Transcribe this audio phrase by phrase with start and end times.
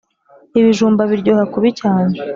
[0.59, 2.13] ibijumba biryoha kubi cyane